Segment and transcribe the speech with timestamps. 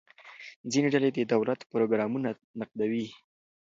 [0.71, 3.05] ځینې ډلې د دولت پروګرامونه نقدوي.